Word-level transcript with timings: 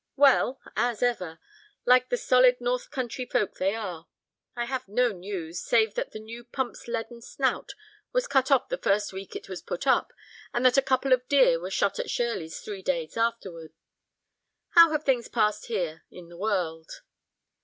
"Well—as 0.15 1.03
ever, 1.03 1.37
like 1.85 2.09
the 2.09 2.17
solid 2.17 2.59
north 2.59 2.89
country 2.89 3.23
folk 3.23 3.59
they 3.59 3.75
are. 3.75 4.07
I 4.55 4.65
have 4.65 4.87
no 4.87 5.09
news, 5.11 5.59
save 5.59 5.93
that 5.93 6.09
the 6.11 6.17
new 6.19 6.43
pump's 6.43 6.87
leaden 6.87 7.21
snout 7.21 7.73
was 8.11 8.25
cut 8.25 8.49
off 8.49 8.69
the 8.69 8.79
first 8.79 9.13
week 9.13 9.35
it 9.35 9.47
was 9.47 9.61
put 9.61 9.85
up, 9.85 10.11
and 10.55 10.65
that 10.65 10.75
a 10.77 10.81
couple 10.81 11.13
of 11.13 11.27
deer 11.27 11.59
were 11.59 11.69
shot 11.69 11.99
at 11.99 12.09
Shirleys 12.09 12.61
three 12.63 12.81
days 12.81 13.15
afterward. 13.15 13.73
How 14.69 14.89
have 14.89 15.03
things 15.03 15.27
passed 15.27 15.67
here—in 15.67 16.29
the 16.29 16.37
world?" 16.37 17.01